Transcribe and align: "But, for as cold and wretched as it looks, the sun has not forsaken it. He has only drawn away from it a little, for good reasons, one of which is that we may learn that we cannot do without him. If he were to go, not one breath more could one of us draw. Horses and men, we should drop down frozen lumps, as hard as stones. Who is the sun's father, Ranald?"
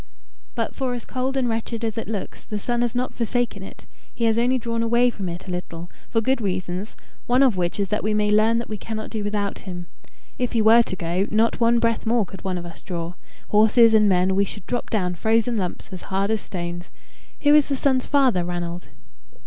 "But, 0.55 0.73
for 0.73 0.95
as 0.95 1.05
cold 1.05 1.37
and 1.37 1.47
wretched 1.47 1.85
as 1.85 1.95
it 1.95 2.07
looks, 2.07 2.43
the 2.43 2.57
sun 2.57 2.81
has 2.81 2.95
not 2.95 3.13
forsaken 3.13 3.61
it. 3.61 3.85
He 4.15 4.23
has 4.25 4.35
only 4.39 4.57
drawn 4.57 4.81
away 4.81 5.11
from 5.11 5.29
it 5.29 5.47
a 5.47 5.51
little, 5.51 5.91
for 6.09 6.21
good 6.21 6.41
reasons, 6.41 6.95
one 7.27 7.43
of 7.43 7.55
which 7.55 7.79
is 7.79 7.89
that 7.89 8.03
we 8.03 8.11
may 8.15 8.31
learn 8.31 8.57
that 8.57 8.67
we 8.67 8.79
cannot 8.79 9.11
do 9.11 9.23
without 9.23 9.59
him. 9.59 9.85
If 10.39 10.53
he 10.53 10.61
were 10.63 10.81
to 10.81 10.95
go, 10.95 11.27
not 11.29 11.59
one 11.59 11.77
breath 11.77 12.07
more 12.07 12.25
could 12.25 12.43
one 12.43 12.57
of 12.57 12.65
us 12.65 12.81
draw. 12.81 13.13
Horses 13.49 13.93
and 13.93 14.09
men, 14.09 14.33
we 14.33 14.43
should 14.43 14.65
drop 14.65 14.89
down 14.89 15.13
frozen 15.13 15.55
lumps, 15.55 15.89
as 15.91 16.01
hard 16.09 16.31
as 16.31 16.41
stones. 16.41 16.91
Who 17.41 17.53
is 17.53 17.67
the 17.67 17.77
sun's 17.77 18.07
father, 18.07 18.43
Ranald?" 18.43 18.87